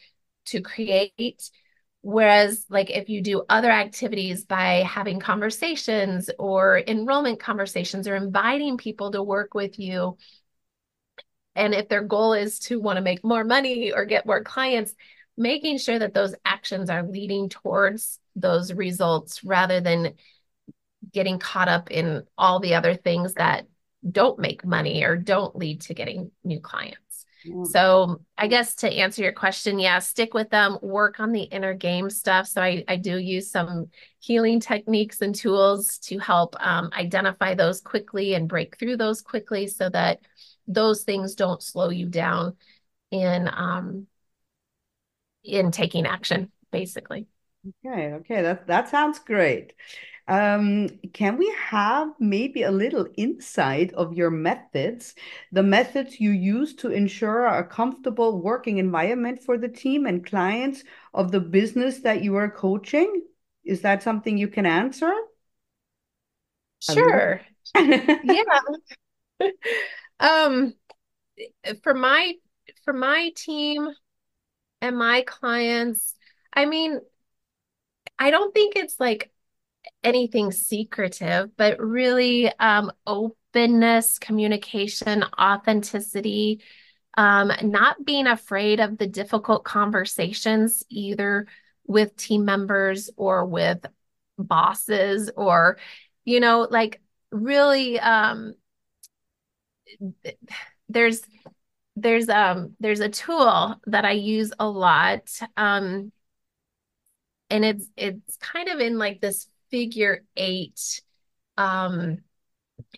[0.46, 1.50] to create.
[2.02, 8.78] Whereas, like, if you do other activities by having conversations or enrollment conversations or inviting
[8.78, 10.18] people to work with you,
[11.56, 14.94] and if their goal is to want to make more money or get more clients,
[15.36, 20.14] making sure that those actions are leading towards those results rather than
[21.14, 23.68] getting caught up in all the other things that
[24.10, 27.26] don't make money or don't lead to getting new clients.
[27.44, 27.64] Yeah.
[27.64, 31.74] So I guess to answer your question, yeah, stick with them, work on the inner
[31.74, 32.48] game stuff.
[32.48, 33.88] So I, I do use some
[34.20, 39.68] healing techniques and tools to help um, identify those quickly and break through those quickly
[39.68, 40.20] so that
[40.68, 42.56] those things don't slow you down
[43.12, 44.06] in um
[45.44, 47.26] in taking action basically
[47.86, 49.74] okay okay that that sounds great
[50.30, 55.16] um, can we have maybe a little insight of your methods,
[55.52, 60.84] the methods you use to ensure a comfortable working environment for the team and clients
[61.16, 63.24] of the business that you are coaching?
[63.66, 65.12] Is that something you can answer?
[66.80, 67.42] Sure.
[67.76, 68.60] yeah.
[70.20, 70.74] um
[71.82, 72.34] for my
[72.86, 73.90] for my team
[74.82, 76.14] and my clients,
[76.54, 77.00] I mean,
[78.20, 79.32] I don't think it's like
[80.04, 86.62] anything secretive, but really um, openness, communication, authenticity,
[87.18, 91.48] um, not being afraid of the difficult conversations, either
[91.86, 93.86] with team members or with
[94.38, 95.78] bosses, or,
[96.24, 98.54] you know, like really, um,
[100.88, 101.22] there's
[101.96, 106.12] there's um there's a tool that I use a lot um
[107.50, 111.02] and it's it's kind of in like this figure eight
[111.58, 112.20] um,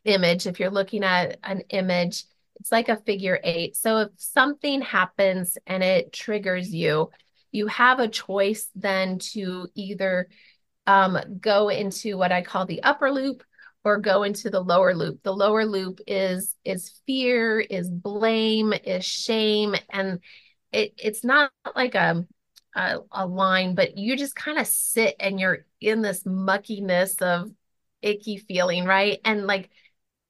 [0.06, 2.24] image, if you're looking at an image,
[2.60, 3.76] it's like a figure eight.
[3.76, 7.10] So if something happens and it triggers you,
[7.52, 10.30] you have a choice then to either
[10.88, 13.44] um, go into what I call the upper loop
[13.84, 15.24] or go into the lower loop.
[15.24, 20.20] The lower loop is is fear, is blame, is shame, and
[20.72, 22.26] it it's not like a
[22.76, 27.52] a, a line, but you just kind of sit and you're in this muckiness of
[28.02, 29.20] icky feeling, right?
[29.26, 29.70] And like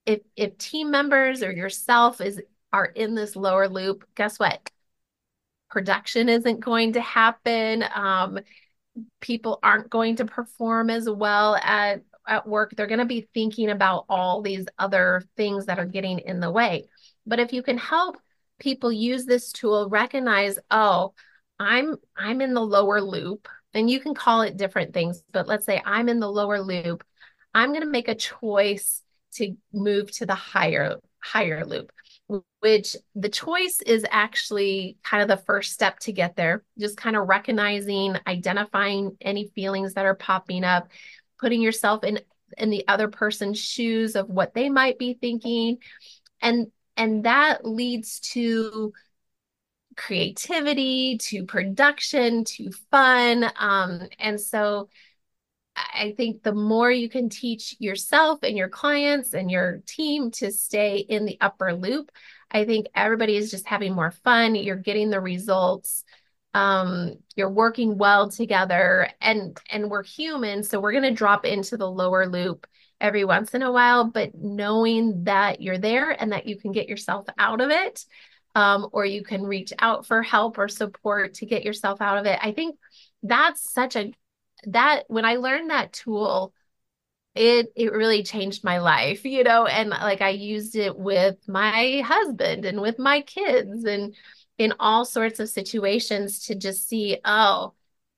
[0.06, 2.42] if if team members or yourself is
[2.74, 4.70] are in this lower loop, guess what?
[5.70, 7.84] Production isn't going to happen.
[7.94, 8.40] Um,
[9.22, 12.74] people aren't going to perform as well at at work.
[12.76, 16.52] They're going to be thinking about all these other things that are getting in the
[16.52, 16.88] way.
[17.26, 18.18] But if you can help
[18.60, 21.14] people use this tool, recognize, oh,
[21.62, 25.66] I'm I'm in the lower loop, and you can call it different things, but let's
[25.66, 27.04] say I'm in the lower loop.
[27.54, 31.92] I'm going to make a choice to move to the higher higher loop
[32.62, 37.16] which the choice is actually kind of the first step to get there just kind
[37.16, 40.88] of recognizing identifying any feelings that are popping up
[41.40, 42.20] putting yourself in
[42.58, 45.78] in the other person's shoes of what they might be thinking
[46.42, 48.92] and and that leads to
[49.98, 54.88] creativity to production to fun um, and so
[55.76, 60.52] I think the more you can teach yourself and your clients and your team to
[60.52, 62.12] stay in the upper loop,
[62.50, 64.56] I think everybody is just having more fun.
[64.56, 66.04] You're getting the results.
[66.54, 71.78] Um, you're working well together and and we're human, so we're going to drop into
[71.78, 72.68] the lower loop
[73.00, 76.90] every once in a while, but knowing that you're there and that you can get
[76.90, 78.06] yourself out of it,
[78.56, 82.26] um, or you can reach out for help or support to get yourself out of
[82.26, 82.40] it.
[82.42, 82.78] I think
[83.24, 84.12] that's such a
[84.66, 86.54] that when I learned that tool,
[87.34, 92.04] it it really changed my life, you know, and like I used it with my
[92.06, 94.16] husband and with my kids and
[94.58, 97.74] in all sorts of situations to just see, oh,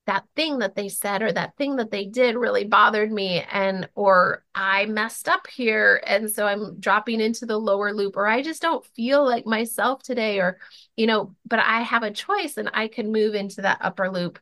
[0.05, 3.87] that thing that they said or that thing that they did really bothered me and
[3.95, 8.41] or I messed up here and so I'm dropping into the lower loop or I
[8.41, 10.59] just don't feel like myself today or
[10.97, 14.39] you know but I have a choice and I can move into that upper loop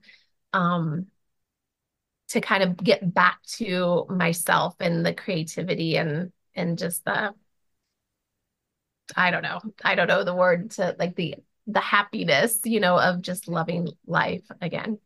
[0.53, 1.07] um
[2.29, 7.33] to kind of get back to myself and the creativity and and just the
[9.15, 9.59] I don't know.
[9.83, 11.35] I don't know the word to like the
[11.67, 14.99] the happiness, you know, of just loving life again.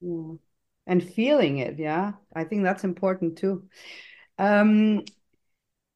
[0.00, 0.34] Yeah.
[0.86, 2.12] And feeling it, yeah.
[2.34, 3.68] I think that's important too.
[4.38, 5.04] Um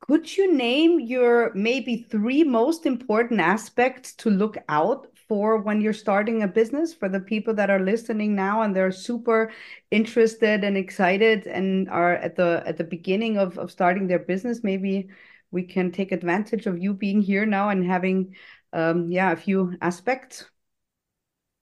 [0.00, 5.92] could you name your maybe three most important aspects to look out for when you're
[5.92, 9.52] starting a business for the people that are listening now and they're super
[9.90, 14.64] interested and excited and are at the at the beginning of, of starting their business?
[14.64, 15.08] Maybe
[15.52, 18.34] we can take advantage of you being here now and having
[18.72, 20.44] um yeah a few aspects.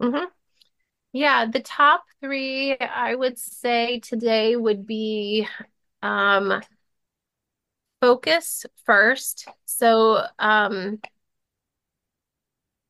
[0.03, 0.31] Mm-hmm.
[1.13, 5.47] Yeah, the top three I would say today would be
[6.03, 6.63] um
[8.01, 9.47] focus first.
[9.67, 11.01] So, um,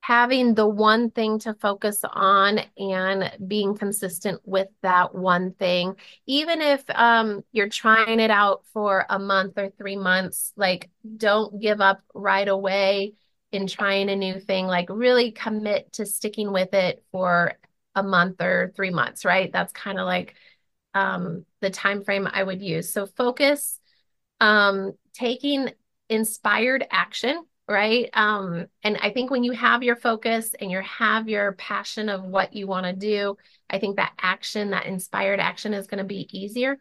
[0.02, 5.94] having the one thing to focus on and being consistent with that one thing
[6.26, 11.61] even if um, you're trying it out for a month or 3 months like don't
[11.61, 13.12] give up right away
[13.52, 17.52] in trying a new thing like really commit to sticking with it for
[17.94, 19.53] a month or 3 months right?
[19.53, 20.35] That's kind of like
[20.94, 22.92] um, the time frame I would use.
[22.92, 23.79] So focus
[24.40, 25.70] um, taking
[26.09, 28.11] inspired action right?
[28.14, 32.24] Um and i think when you have your focus and you have your passion of
[32.24, 33.37] what you want to do
[33.70, 36.79] i think that action that inspired action is going to be easier.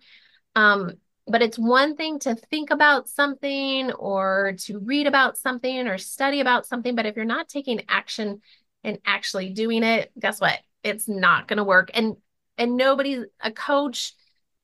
[0.55, 0.93] Um
[1.27, 6.39] but it's one thing to think about something or to read about something or study
[6.39, 8.41] about something but if you're not taking action
[8.83, 11.91] and actually doing it guess what it's not going to work.
[11.93, 12.15] And
[12.57, 14.13] and nobody's a coach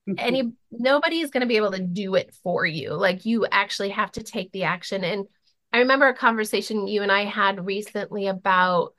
[0.18, 2.94] any nobody's going to be able to do it for you.
[2.94, 5.04] Like you actually have to take the action.
[5.04, 5.26] And
[5.72, 8.94] i remember a conversation you and i had recently about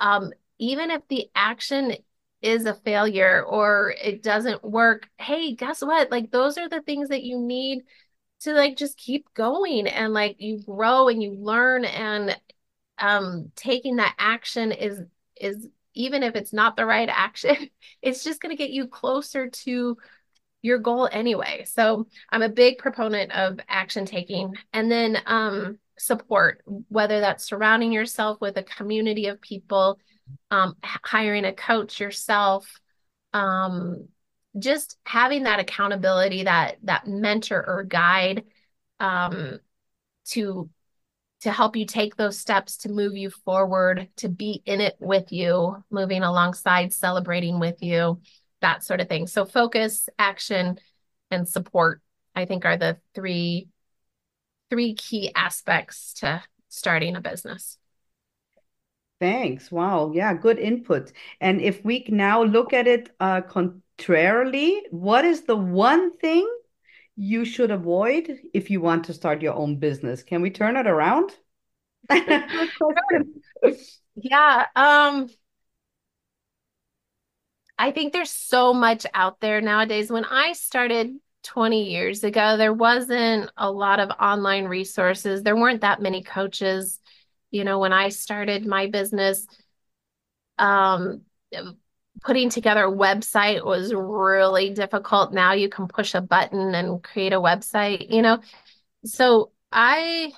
[0.00, 1.94] um even if the action
[2.42, 6.10] is a failure or it doesn't work hey guess what?
[6.10, 7.82] Like those are the things that you need
[8.40, 11.84] to like just keep going and like you grow and you learn.
[11.84, 12.38] And
[12.98, 15.00] um taking that action is
[15.40, 17.56] is even if it's not the right action
[18.02, 19.96] it's just going to get you closer to
[20.64, 21.62] your goal anyway.
[21.66, 27.92] So I'm a big proponent of action taking and then um, support, whether that's surrounding
[27.92, 29.98] yourself with a community of people,
[30.50, 32.80] um, hiring a coach yourself,
[33.34, 34.08] um,
[34.58, 38.44] just having that accountability, that that mentor or guide
[39.00, 39.58] um,
[40.28, 40.70] to
[41.44, 45.30] to help you take those steps to move you forward, to be in it with
[45.30, 48.18] you, moving alongside, celebrating with you
[48.62, 49.26] that sort of thing.
[49.26, 50.78] So focus, action,
[51.30, 52.00] and support,
[52.34, 53.68] I think are the three
[54.70, 57.76] three key aspects to starting a business.
[59.20, 59.70] Thanks.
[59.70, 60.12] Wow.
[60.14, 61.12] Yeah, good input.
[61.42, 66.48] And if we now look at it uh, contrarily, what is the one thing
[67.16, 70.22] you should avoid if you want to start your own business?
[70.22, 71.32] Can we turn it around?
[74.16, 74.66] yeah.
[74.74, 75.28] Um,
[77.78, 80.10] I think there's so much out there nowadays.
[80.10, 81.12] When I started
[81.44, 85.42] 20 years ago, there wasn't a lot of online resources.
[85.42, 87.00] There weren't that many coaches.
[87.50, 89.46] You know, when I started my business,
[90.58, 91.22] um,
[92.24, 95.32] putting together a website was really difficult.
[95.32, 98.40] Now you can push a button and create a website, you know.
[99.04, 100.32] So I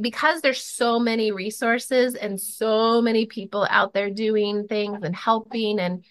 [0.00, 5.80] because there's so many resources and so many people out there doing things and helping
[5.80, 6.04] and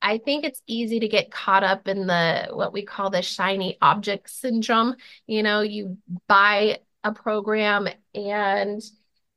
[0.00, 3.78] I think it's easy to get caught up in the what we call the shiny
[3.82, 4.94] object syndrome.
[5.26, 5.98] You know, you
[6.28, 8.80] buy a program and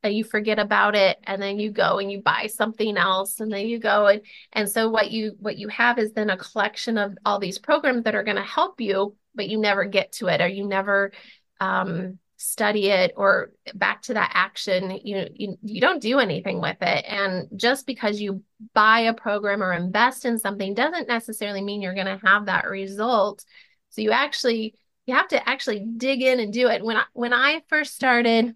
[0.10, 3.68] you forget about it and then you go and you buy something else and then
[3.68, 4.22] you go and
[4.52, 8.04] and so what you what you have is then a collection of all these programs
[8.04, 11.12] that are going to help you but you never get to it or you never
[11.60, 16.78] um study it or back to that action you, you you don't do anything with
[16.82, 17.06] it.
[17.08, 18.42] And just because you
[18.74, 22.68] buy a program or invest in something doesn't necessarily mean you're going to have that
[22.68, 23.46] result.
[23.92, 24.74] So you actually
[25.06, 26.84] you have to actually dig in and do it.
[26.84, 28.56] When i when i first started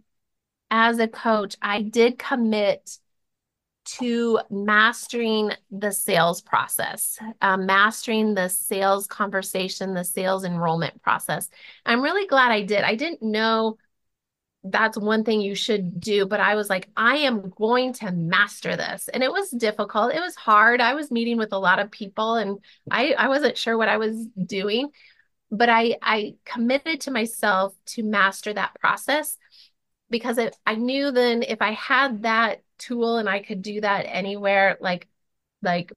[0.75, 2.99] as a coach i did commit
[3.85, 11.49] to mastering the sales process, uh, mastering the sales conversation, the sales enrollment process.
[11.85, 12.83] I'm really glad I did.
[12.83, 13.77] I didn't know
[14.63, 18.75] that's one thing you should do, but I was like, I am going to master
[18.75, 19.07] this.
[19.07, 20.15] And it was difficult.
[20.15, 20.81] It was hard.
[20.81, 22.57] I was meeting with a lot of people and
[22.89, 24.89] I, I wasn't sure what I was doing,
[25.51, 29.37] but I, I committed to myself to master that process
[30.09, 34.05] because it, I knew then if I had that tool and I could do that
[34.07, 35.07] anywhere, like,
[35.61, 35.91] like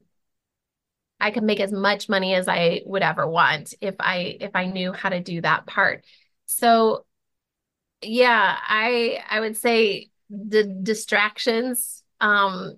[1.20, 4.66] I could make as much money as I would ever want if I, if I
[4.66, 6.04] knew how to do that part.
[6.46, 7.04] So
[8.00, 12.76] yeah, I, I would say the distractions, um,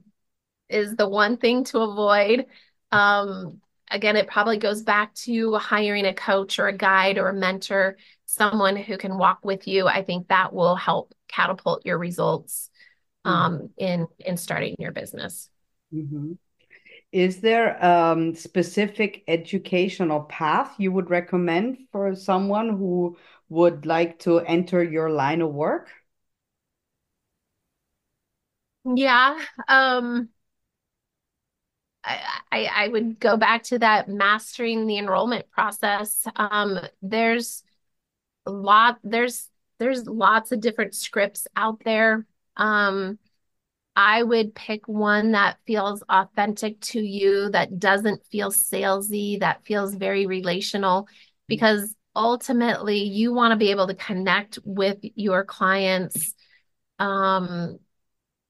[0.68, 2.46] is the one thing to avoid.
[2.92, 3.60] Um,
[3.90, 7.96] again, it probably goes back to hiring a coach or a guide or a mentor,
[8.30, 9.86] someone who can walk with you.
[9.88, 12.70] I think that will help catapult your results
[13.26, 13.36] mm-hmm.
[13.36, 15.48] um, in in starting your business.
[15.92, 16.32] Mm-hmm.
[17.12, 23.16] Is there a um, specific educational path you would recommend for someone who
[23.48, 25.88] would like to enter your line of work?
[28.84, 29.38] Yeah.
[29.66, 30.28] Um,
[32.04, 32.20] I,
[32.52, 36.26] I, I would go back to that mastering the enrollment process.
[36.36, 37.64] Um, there's
[38.50, 39.48] lot, there's
[39.78, 42.26] there's lots of different scripts out there.
[42.56, 43.18] Um,
[43.96, 49.94] I would pick one that feels authentic to you, that doesn't feel salesy, that feels
[49.94, 51.08] very relational,
[51.48, 56.34] because ultimately you want to be able to connect with your clients.
[56.98, 57.78] Um,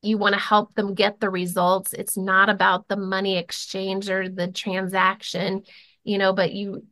[0.03, 1.93] you want to help them get the results.
[1.93, 5.63] It's not about the money exchange or the transaction,
[6.05, 6.85] you know, but you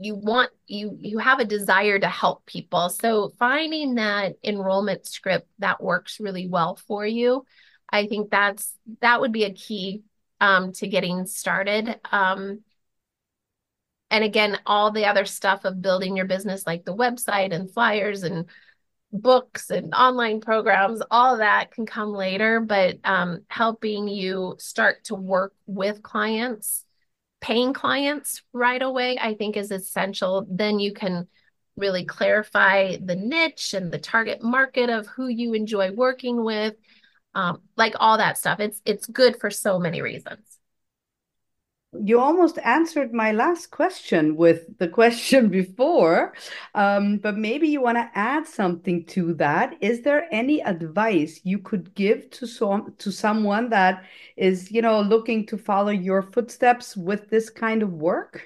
[0.00, 2.88] you want you you have a desire to help people.
[2.88, 7.44] So finding that enrollment script that works really well for you
[7.92, 10.02] i think that's that would be a key
[10.40, 12.00] um, to getting started.
[12.10, 12.60] Um,
[14.10, 18.24] and again all the other stuff of building your business like the website and flyers
[18.24, 18.46] and
[19.12, 25.14] books and online programs all that can come later but um, helping you start to
[25.14, 26.84] work with clients
[27.40, 30.46] paying clients right away, I think is essential.
[30.48, 31.26] Then you can
[31.76, 36.74] really clarify the niche and the target market of who you enjoy working with,
[37.34, 38.60] um, like all that stuff.
[38.60, 40.59] It's it's good for so many reasons
[41.92, 46.34] you almost answered my last question with the question before,
[46.74, 49.74] um, but maybe you want to add something to that.
[49.80, 54.04] Is there any advice you could give to some to someone that
[54.36, 58.42] is, you know, looking to follow your footsteps with this kind of work?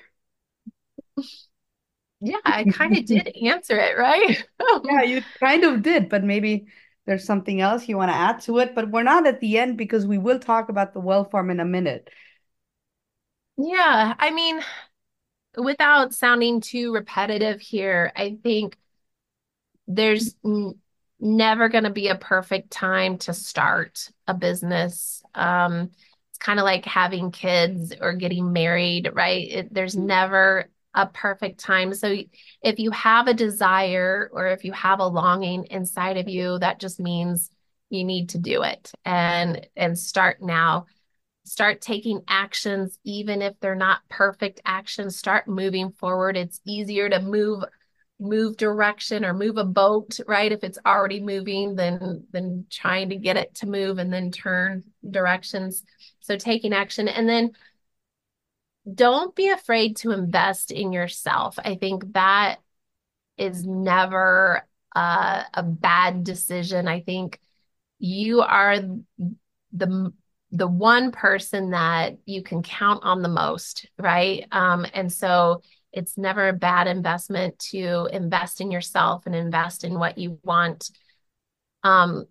[2.20, 4.42] Yeah, I kind of did answer it, right?
[4.84, 6.66] yeah, you kind of did, but maybe
[7.04, 8.74] there's something else you want to add to it.
[8.74, 11.64] But we're not at the end because we will talk about the Wellform in a
[11.66, 12.08] minute.
[13.56, 14.60] Yeah, I mean,
[15.56, 18.76] without sounding too repetitive here, I think
[19.86, 20.78] there's n-
[21.20, 25.22] never going to be a perfect time to start a business.
[25.34, 25.90] Um,
[26.30, 29.48] it's kind of like having kids or getting married, right?
[29.48, 30.06] It, there's mm-hmm.
[30.06, 31.92] never a perfect time.
[31.94, 32.16] So
[32.62, 36.80] if you have a desire or if you have a longing inside of you, that
[36.80, 37.50] just means
[37.90, 40.86] you need to do it and and start now
[41.44, 46.36] start taking actions even if they're not perfect actions start moving forward.
[46.36, 47.64] It's easier to move
[48.20, 50.50] move direction or move a boat right?
[50.50, 54.84] If it's already moving than than trying to get it to move and then turn
[55.08, 55.84] directions.
[56.20, 57.08] So taking action.
[57.08, 57.52] And then
[58.92, 61.58] don't be afraid to invest in yourself.
[61.58, 62.56] I think that
[63.36, 66.86] is never uh, a bad decision.
[66.86, 67.40] I think
[67.98, 68.78] you are
[69.72, 70.12] the
[70.54, 74.46] the one person that you can count on the most, right?
[74.52, 79.98] Um, and so it's never a bad investment to invest in yourself and invest in
[79.98, 80.90] what you want.
[81.82, 82.26] Um,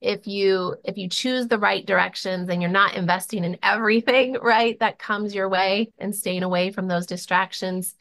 [0.00, 4.78] if you if you choose the right directions and you're not investing in everything, right,
[4.80, 7.94] that comes your way and staying away from those distractions,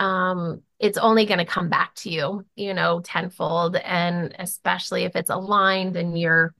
[0.00, 3.76] um, it's only going to come back to you, you know, tenfold.
[3.76, 6.54] And especially if it's aligned and you're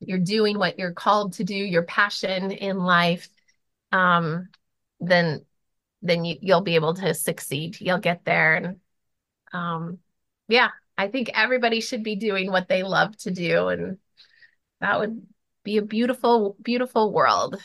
[0.00, 3.28] you're doing what you're called to do, your passion in life,
[3.92, 4.48] um,
[5.00, 5.44] then
[6.02, 7.80] then you, you'll be able to succeed.
[7.80, 8.54] You'll get there.
[8.54, 8.80] And
[9.52, 9.98] um,
[10.48, 10.68] yeah,
[10.98, 13.68] I think everybody should be doing what they love to do.
[13.68, 13.98] And
[14.80, 15.26] that would
[15.62, 17.58] be a beautiful, beautiful world.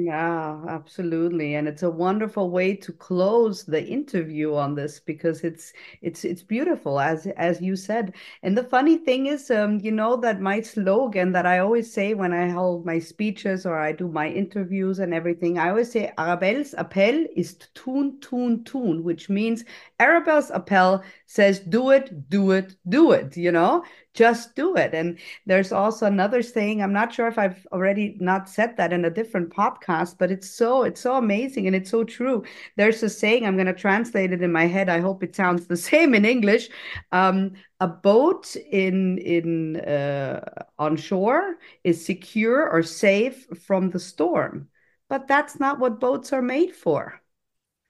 [0.00, 1.54] Yeah, absolutely.
[1.56, 5.72] And it's a wonderful way to close the interview on this because it's
[6.02, 8.14] it's it's beautiful as as you said.
[8.44, 12.14] And the funny thing is, um, you know, that my slogan that I always say
[12.14, 16.12] when I hold my speeches or I do my interviews and everything, I always say
[16.16, 19.64] Arabelle's appel is tun, tun, tun, which means
[19.98, 23.82] Arabelle's appel says do it, do it, do it, you know?
[24.14, 24.94] Just do it.
[24.94, 29.04] And there's also another saying, I'm not sure if I've already not said that in
[29.04, 32.44] a different podcast, but it's so, it's so amazing and it's so true.
[32.76, 34.88] There's a saying, I'm going to translate it in my head.
[34.88, 36.68] I hope it sounds the same in English.
[37.12, 44.68] Um, a boat in in uh, on shore is secure or safe from the storm,
[45.08, 47.20] but that's not what boats are made for.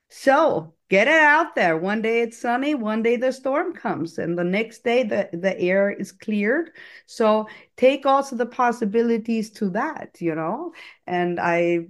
[0.09, 1.77] So get it out there.
[1.77, 5.57] One day it's sunny, one day the storm comes, and the next day the, the
[5.59, 6.71] air is cleared.
[7.05, 10.73] So take also the possibilities to that, you know.
[11.05, 11.87] And I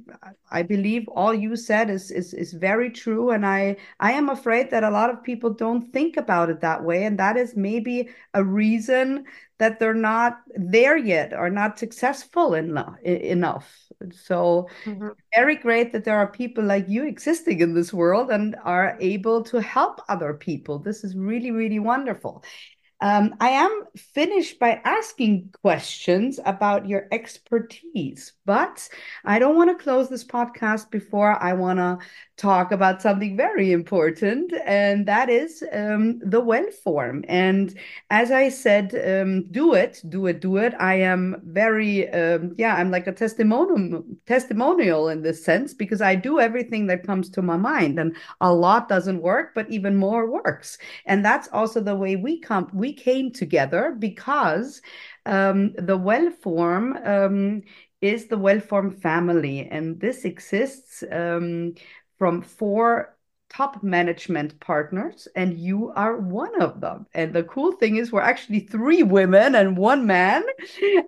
[0.51, 3.31] I believe all you said is is is very true.
[3.31, 6.83] And I I am afraid that a lot of people don't think about it that
[6.83, 7.05] way.
[7.05, 9.25] And that is maybe a reason
[9.59, 15.09] that they're not there yet or not successful enough enough so mm-hmm.
[15.35, 19.43] very great that there are people like you existing in this world and are able
[19.43, 20.79] to help other people.
[20.79, 22.43] This is really really wonderful.
[23.01, 28.89] Um, I am finished by asking questions about your expertise, but
[29.25, 31.99] I don't want to close this podcast before I want to
[32.35, 37.23] talk about something very important, and that is um, the well form.
[37.27, 37.77] And
[38.09, 40.73] as I said, um, do it, do it, do it.
[40.79, 46.15] I am very, um, yeah, I'm like a testimonial, testimonial in this sense because I
[46.15, 50.27] do everything that comes to my mind, and a lot doesn't work, but even more
[50.27, 50.79] works.
[51.05, 52.67] And that's also the way we come.
[52.73, 54.81] We came together because
[55.27, 57.61] um, the Wellform um,
[58.01, 61.75] is the well-formed family, and this exists um,
[62.17, 63.17] from four
[63.49, 67.05] top management partners, and you are one of them.
[67.13, 70.43] And the cool thing is, we're actually three women and one man.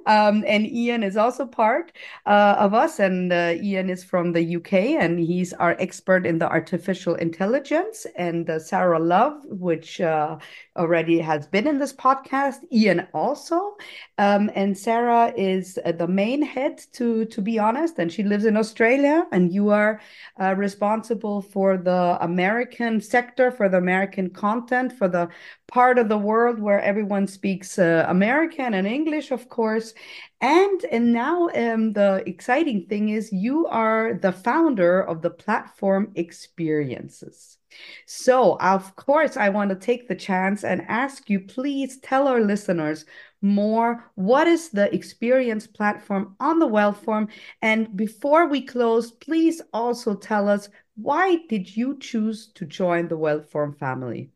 [0.07, 1.91] Um, and Ian is also part
[2.25, 2.99] uh, of us.
[2.99, 8.05] And uh, Ian is from the UK, and he's our expert in the artificial intelligence.
[8.15, 10.37] And uh, Sarah Love, which uh,
[10.75, 12.59] already has been in this podcast.
[12.71, 13.75] Ian also,
[14.17, 18.45] um, and Sarah is uh, the main head, to to be honest, and she lives
[18.45, 19.25] in Australia.
[19.31, 20.01] And you are
[20.41, 25.27] uh, responsible for the American sector, for the American content, for the
[25.67, 29.93] part of the world where everyone speaks uh, American and English, of course.
[30.41, 36.11] And and now um, the exciting thing is you are the founder of the platform
[36.15, 37.57] experiences.
[38.05, 42.41] So, of course, I want to take the chance and ask you, please tell our
[42.41, 43.05] listeners
[43.41, 47.27] more what is the experience platform on the Wellform
[47.61, 53.17] and before we close please also tell us why did you choose to join the
[53.17, 54.31] Wellform family?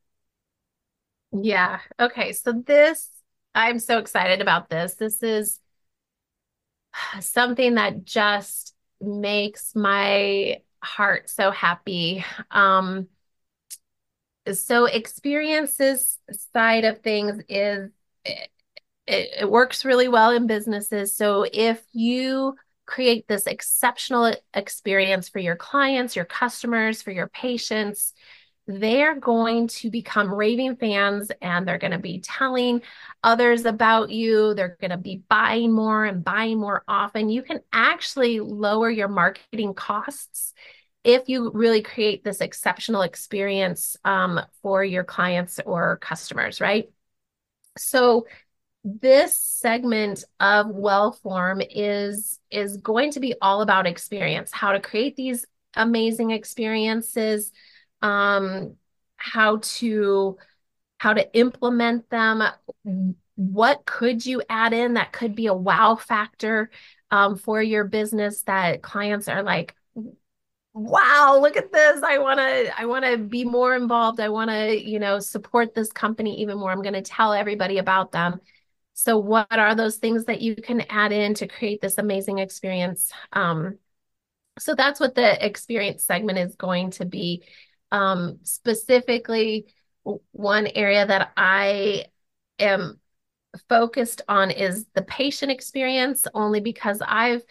[1.31, 3.09] Yeah okay so this
[3.53, 4.95] i'm so excited about this.
[4.95, 5.59] This is
[7.19, 12.23] something that just makes my heart so happy.
[12.51, 13.07] Um
[14.53, 16.19] so experiences
[16.53, 17.89] side of things is
[18.23, 18.49] it,
[19.07, 21.15] it, works really well in businesses.
[21.15, 28.13] So if you create this exceptional experience for your clients your customers for your patients
[28.67, 32.81] they're going to become raving fans and they're going to be telling
[33.23, 34.53] others about you.
[34.53, 37.29] They're going to be buying more and buying more often.
[37.29, 40.53] You can actually lower your marketing costs
[41.03, 46.89] if you really create this exceptional experience um, for your clients or customers, right?
[47.77, 48.25] So
[48.87, 55.15] this segment of Wellform is is going to be all about experience, how to create
[55.15, 57.51] these amazing experiences,
[58.03, 58.75] um,
[59.17, 60.37] how to
[60.99, 62.43] how to implement them.
[63.33, 66.69] What could you add in that could be a wow factor
[67.09, 69.75] um, for your business that clients are like,
[70.75, 72.03] wow look at this.
[72.03, 74.19] I want to i want to be more involved.
[74.19, 76.69] I want to you know support this company even more.
[76.69, 78.39] I'm going to tell everybody about them
[78.97, 83.11] so what are those things that you can add in to create this amazing experience
[83.33, 83.77] um,
[84.57, 87.43] so that's what the experience segment is going to be
[87.91, 89.65] um, specifically
[90.31, 92.05] one area that i
[92.57, 92.99] am
[93.69, 97.43] focused on is the patient experience only because i've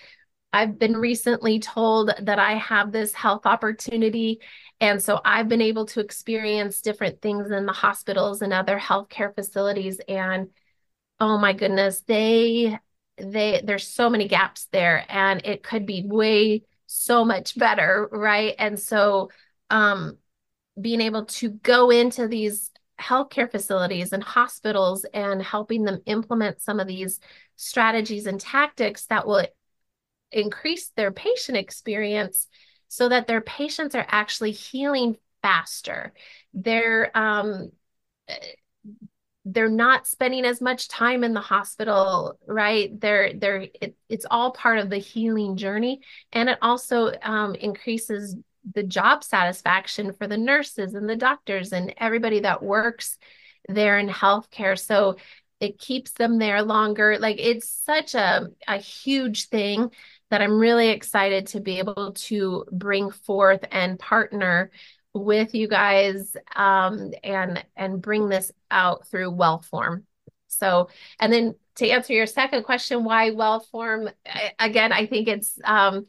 [0.55, 4.39] I've been recently told that I have this health opportunity.
[4.81, 9.35] And so I've been able to experience different things in the hospitals and other healthcare
[9.35, 10.01] facilities.
[10.07, 10.51] And
[11.21, 12.79] oh my goodness, they,
[13.19, 18.09] they, there's so many gaps there and it could be way so much better.
[18.11, 18.55] Right.
[18.59, 19.31] And so,
[19.71, 20.19] um,
[20.81, 26.81] being able to go into these healthcare facilities and hospitals and helping them implement some
[26.81, 27.21] of these
[27.57, 29.47] strategies and tactics that will
[30.33, 32.49] increase their patient experience
[32.89, 36.13] so that their patients are actually healing faster.
[36.53, 37.71] They're um,
[39.45, 42.99] they're not spending as much time in the hospital, right?
[42.99, 46.01] They're they're it, it's all part of the healing journey,
[46.33, 48.37] and it also um, increases
[48.75, 53.19] the job satisfaction for the nurses and the doctors and everybody that works
[53.69, 54.79] there in healthcare.
[54.79, 55.17] So
[55.61, 57.19] it keeps them there longer.
[57.19, 59.91] Like it's such a a huge thing
[60.31, 64.71] that I'm really excited to be able to bring forth and partner
[65.15, 70.03] with you guys um, and and bring this out through Wellform.
[70.49, 70.89] So,
[71.19, 74.13] and then to answer your second question, why well Wellform?
[74.59, 76.07] Again, I think it's um,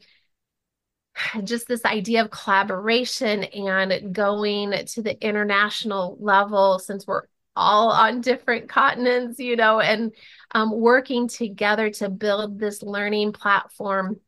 [1.44, 7.22] just this idea of collaboration and going to the international level since we're
[7.54, 10.12] all on different continents, you know, and
[10.52, 14.20] um, working together to build this learning platform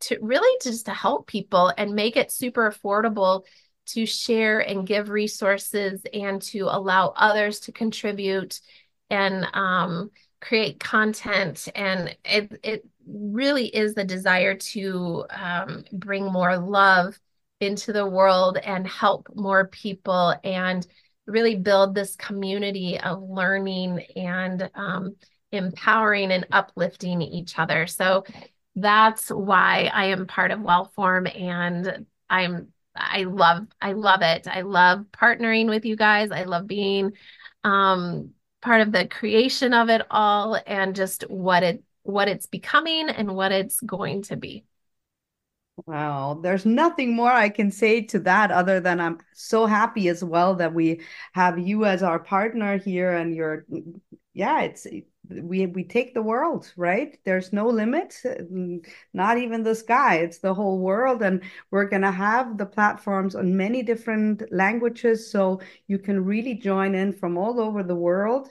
[0.00, 3.42] to really just to help people and make it super affordable
[3.86, 8.60] to share and give resources and to allow others to contribute
[9.10, 10.10] and um,
[10.40, 11.68] create content.
[11.74, 17.18] And it, it really is the desire to um, bring more love
[17.60, 20.86] into the world and help more people and
[21.26, 25.16] really build this community of learning and um,
[25.52, 27.86] empowering and uplifting each other.
[27.86, 28.24] So
[28.74, 34.46] that's why I am part of Wellform and I'm I love I love it.
[34.48, 36.30] I love partnering with you guys.
[36.30, 37.12] I love being
[37.64, 38.30] um,
[38.62, 43.34] part of the creation of it all and just what it what it's becoming and
[43.34, 44.64] what it's going to be.
[45.86, 50.24] Wow, there's nothing more I can say to that other than I'm so happy as
[50.24, 51.02] well that we
[51.34, 53.66] have you as our partner here and you're
[54.32, 54.86] yeah, it's
[55.30, 57.18] we we take the world, right?
[57.24, 58.20] There's no limit,
[59.12, 60.16] not even the sky.
[60.16, 65.30] It's the whole world and we're going to have the platforms on many different languages
[65.30, 68.50] so you can really join in from all over the world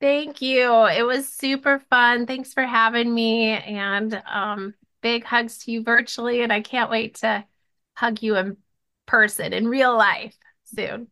[0.00, 0.86] Thank you.
[0.86, 2.24] It was super fun.
[2.24, 6.40] Thanks for having me and um, big hugs to you virtually.
[6.40, 7.44] And I can't wait to
[7.92, 8.56] hug you in
[9.04, 10.34] person in real life
[10.74, 11.10] soon.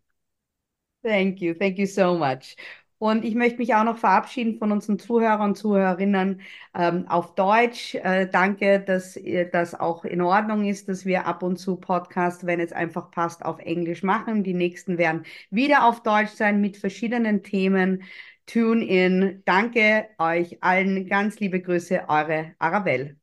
[1.03, 1.55] Thank you.
[1.55, 2.57] Thank you so much.
[2.99, 6.41] Und ich möchte mich auch noch verabschieden von unseren Zuhörern und Zuhörerinnen
[6.75, 7.95] ähm, auf Deutsch.
[7.95, 9.17] Äh, danke, dass
[9.53, 13.45] das auch in Ordnung ist, dass wir ab und zu Podcast, wenn es einfach passt,
[13.45, 14.43] auf Englisch machen.
[14.43, 18.03] Die nächsten werden wieder auf Deutsch sein mit verschiedenen Themen.
[18.47, 19.43] Tune in.
[19.45, 21.07] Danke euch allen.
[21.07, 23.18] Ganz liebe Grüße, eure Arabelle.